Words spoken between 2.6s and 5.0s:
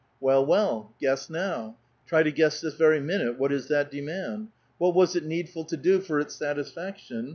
vei^ minute what is that demand. What